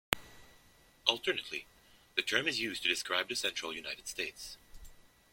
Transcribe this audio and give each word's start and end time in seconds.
Alternately, 1.05 1.67
the 2.15 2.23
term 2.23 2.47
is 2.47 2.59
used 2.59 2.81
to 2.81 2.89
describe 2.89 3.29
the 3.29 3.35
central 3.35 3.71
United 3.71 4.07
States. 4.07 4.57